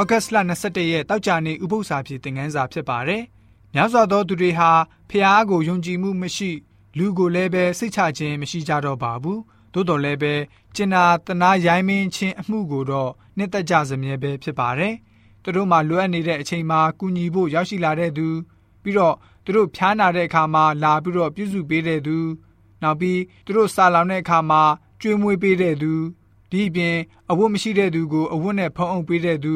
[0.00, 3.22] ဩဂတ်စ်လ22ရက်တောက်ကြနေဥပုသ္စာဖြစ်သင်ခန်းစာဖြစ်ပါတယ်။
[3.74, 4.70] များစွာသောသူတွေဟာ
[5.10, 6.50] ဖျားကိုယုံကြည်မှုမရှိ
[6.98, 9.38] လူကိုလည်းပဲစိတ်ချခြင်းမရှိကြတော့ပါဘူး။
[9.72, 10.34] သို့တော်လည်းပဲ
[10.74, 14.94] ကျင်နာတနာရိုင်းမင်းခြင်းအမှုကိုတော့နှစ်သက်ကြစမြဲပဲဖြစ်ပါတယ်။
[15.42, 18.26] သူတို့မှလိုအပ်နေတဲ့အချိန်မှာကူညီဖို့ရောက်ရှိလာတဲ့သူ
[18.82, 19.14] ပြီးတော့
[19.44, 22.18] သူတို့ဖျားနာတဲ့အခါမှာလာပြီးတော့ပြုစုပေးတဲ့သူ
[22.82, 24.62] နောက်ပြီးသူတို့စာလောင်တဲ့အခါမှာ
[25.00, 25.92] ကျွေးမွေးပေးတဲ့သူ
[26.52, 26.96] ဒီအပြင်
[27.30, 29.54] အဝတ်မရှိတဲ့သူကိုအဝတ်နဲ့ဖုံးအုပ်ပေးတဲ့သူ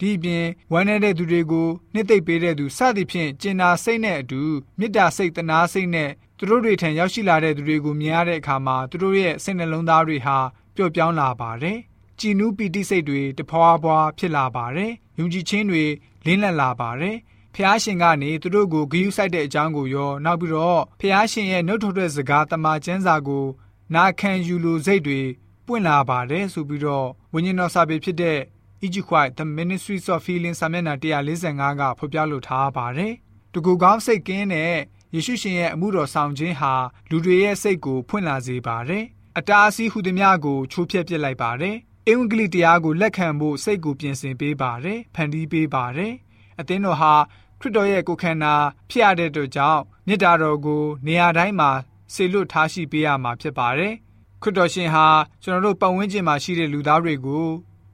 [0.00, 4.42] ဒီအပြင်ဝမ်းနည်းတဲ့သူတွေကိုနှစ်သိမ့်ပေးတဲ့သူစသဖြင့်ကျင်နာစိတ်နဲ့အတူ
[4.78, 10.38] မေတ္တာစိတ်တနာစိတ်နဲ့သူတို့တွေထံရောက်ရှိလာတဲ့သူတွေကိုမြင်ရတဲ့အခါမှာသူတို့ရဲ့စိတ်နှလုံးသားတွေဟာ
[10.76, 11.78] ပျော့ပြောင်းလာပါတယ်။
[12.20, 15.84] ကြည်နူးပီတိစိတ်တွေတဖွာဖွာဖြစ်လာပါတယ်။ယုံကြည်ခြင်းတွေ
[16.26, 17.16] လင်းလက်လာပါတယ်။
[17.54, 23.46] ဖះရှင်ကနေသူတို့ကိုဂယုစိုက်တဲ့အကြောင်းကိုရောနောက်ပြီးတော့ဖះရှင်ရဲ့နှုတ်ထွက်တဲ့စကားတမန်ကျမ်းစာကို
[23.94, 25.20] နာခံယူလိုစိတ်တွေ
[25.66, 28.38] ပွင့်လာပါတယ်ဆိုပြီးတော့ဝိညာဉ်တော်စာပေဖြစ်တဲ့
[28.86, 33.12] Egypt The Ministries of Healing စာမျက်နှာ145ကဖော်ပြလိုထားပါတယ်။
[33.52, 34.74] တကူကောင်းစိတ်ကင်းတဲ့
[35.14, 36.74] ယေရှုရှင်ရဲ့အမှုတော်ဆောင်ခြင်းဟာ
[37.10, 39.04] လူတွေရဲ့စိတ်ကိုဖွင့်လာစေပါတယ်။
[39.38, 41.76] အတားအဆီးဟူသည်များကိုချိုးဖျက်ပစ်လိုက်ပါတယ်။
[42.08, 46.12] အင်္ဂလိပ်တရားကိုလက်ခံဖို့စိတ်ကိုပြင်ဆင်ပေးပါတယ်။ဖန်တီးပေးပါတယ်။
[46.60, 47.14] အသင်းတော်ဟာ
[47.60, 48.54] ခရစ်တော်ရဲ့ကိုယ်ခန္ဓာ
[48.90, 51.70] ဖြစ်ရတဲ့အတွက်ကြောင့်မေတ္တာတော်ကိုနေရာတိုင်းမှာ
[52.14, 53.94] ဆေလွတ်ထားရှိပေးရမှာဖြစ်ပါတယ်။
[54.44, 55.06] ခရစ်တော်ရှင်ဟာ
[55.42, 57.46] ကျွန်တော်တို့ပတ်ဝန်းကျင်မှာရှိတဲ့လူသားတွေကို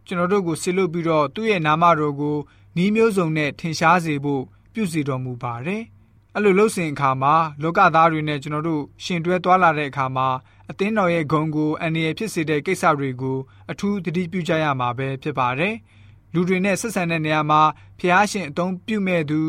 [0.07, 2.37] ကျွန်တော်တို့ကိုဆေလွတ်ပြီးတော့သူ့ရဲ့နာမတော်ကို
[2.77, 4.43] နှီးမျိုးစုံနဲ့ထင်ရှားစေဖို့
[4.73, 5.83] ပြုစီတော်မူပါတယ်။
[6.35, 10.29] အဲ့လိုလှုပ်စဉ်အခါမှာလောကသားတွေနဲ့ကျွန်တော်တို့ရှင်တွဲသွားလာတဲ့အခါမှာ
[10.71, 13.39] အသင်းတော်ရဲ့ဂုံကိုအန္တရာယ်ဖြစ်စေတဲ့ကိစ္စတွေကို
[13.71, 15.75] အထူးသတိပြုကြရမှာပဲဖြစ်ပါတယ်။
[16.35, 17.61] လူတွေနဲ့ဆက်ဆံတဲ့နေရာမှာ
[17.99, 19.41] ဖះရှင်အသုံးပြုမဲ့သူ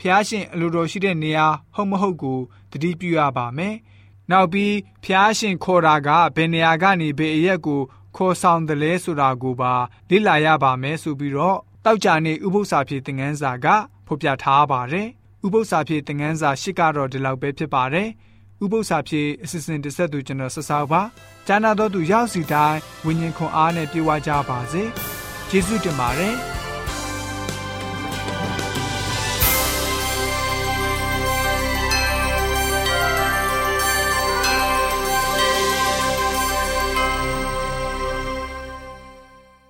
[0.00, 2.38] ဖះရှင်အလိုတော်ရှိတဲ့နေရာဟုတ်မဟုတ်ကို
[2.70, 3.74] သတိပြုရပါမယ်။
[4.30, 4.74] နောက်ပြီး
[5.04, 7.80] ဖះရှင်ခေါ်တာကဘယ်နေရာကနေဘယ်အရက်ကို
[8.16, 9.72] ခေါ်ဆောင်တယ်လဲဆိုတာကိုပါ
[10.10, 13.66] လေ့လာရပါမယ်ဆိုပြီးတော့တောက်ကြနေဥပု္ပ္ပစာဖြစ်တဲ့ငန်းစာက
[14.06, 15.08] ဖော်ပြထားပါတယ်။
[15.44, 18.08] ဥပု္ပ္ပစာဖြစ်တဲ့ငန်းစာရှစ်ကတော့ဒီလောက်ပဲဖြစ်ပါတယ်။
[18.64, 21.02] ဥပု္ပ္ပစာဖြစ်အစစ်စင်တစ်ဆက်သူကျွန်တော်ဆက်စားပါ။
[21.46, 24.82] ကျမ်းနာတော်သူရောက်စီတိုင်းဝิญဉ်ခွန်အားနဲ့ပြေဝကြပါစေ။
[25.50, 26.36] ယေရှုတင်ပါတယ်။